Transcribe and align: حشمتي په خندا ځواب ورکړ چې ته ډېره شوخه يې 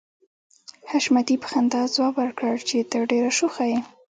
حشمتي 0.91 1.35
په 1.41 1.47
خندا 1.51 1.81
ځواب 1.95 2.13
ورکړ 2.17 2.53
چې 2.69 2.77
ته 2.89 2.97
ډېره 3.11 3.31
شوخه 3.39 3.63
يې 3.71 3.79